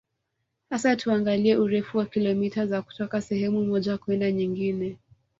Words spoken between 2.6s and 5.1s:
za kutoka sehemu moja kwenda nyingine